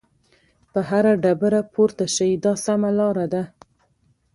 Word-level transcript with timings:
په 0.71 0.79
هره 0.89 1.13
ډبره 1.23 1.61
پورته 1.73 2.05
شئ 2.15 2.31
دا 2.45 2.53
سمه 2.65 2.89
لار 2.99 3.17
ده. 3.33 3.43